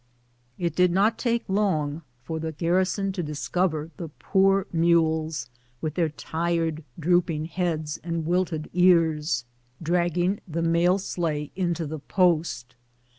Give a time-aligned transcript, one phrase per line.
[0.57, 5.47] It did not take long for the garrison to discover the poor mules,
[5.79, 9.45] with their tired, drooping heads and wilted ears,
[9.79, 12.73] dragging the mail sleigh into the post.